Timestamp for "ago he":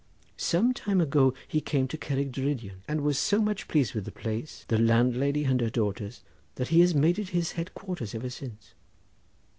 0.99-1.61